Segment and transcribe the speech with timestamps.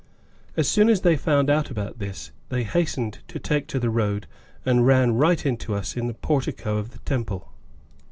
[0.57, 4.25] As soon as they found out about this, they hastened to take to the road
[4.65, 7.51] and ran right into us in the portico of the temple.